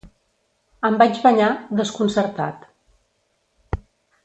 Em 0.89 0.97
vaig 1.01 1.19
banyar, 1.25 1.51
desconcertat. 1.81 2.67